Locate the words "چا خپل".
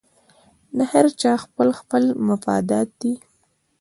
1.21-1.67